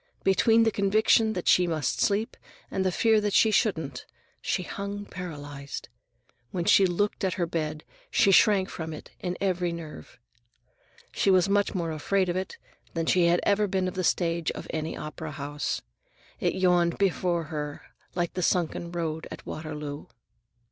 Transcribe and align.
Between 0.23 0.63
the 0.63 0.71
conviction 0.71 1.33
that 1.33 1.47
she 1.47 1.67
must 1.67 2.01
sleep 2.01 2.35
and 2.71 2.83
the 2.83 2.91
fear 2.91 3.21
that 3.21 3.33
she 3.35 3.51
couldn't, 3.53 4.07
she 4.41 4.63
hung 4.63 5.05
paralyzed. 5.05 5.89
When 6.49 6.65
she 6.65 6.87
looked 6.87 7.23
at 7.23 7.35
her 7.35 7.45
bed, 7.45 7.83
she 8.09 8.31
shrank 8.31 8.67
from 8.67 8.93
it 8.93 9.11
in 9.19 9.37
every 9.39 9.71
nerve. 9.71 10.17
She 11.11 11.29
was 11.29 11.47
much 11.47 11.75
more 11.75 11.91
afraid 11.91 12.29
of 12.29 12.35
it 12.35 12.57
than 12.95 13.05
she 13.05 13.27
had 13.27 13.41
ever 13.43 13.67
been 13.67 13.87
of 13.87 13.93
the 13.93 14.03
stage 14.03 14.49
of 14.53 14.65
any 14.71 14.97
opera 14.97 15.29
house. 15.33 15.83
It 16.39 16.55
yawned 16.55 16.97
before 16.97 17.43
her 17.53 17.83
like 18.15 18.33
the 18.33 18.41
sunken 18.41 18.91
road 18.91 19.27
at 19.29 19.45
Waterloo. 19.45 20.07